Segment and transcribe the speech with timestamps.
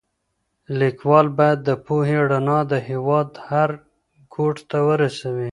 [0.79, 3.69] ليکوال بايد د پوهي رڼا د هېواد هر
[4.33, 5.49] ګوټ ته ورسوي.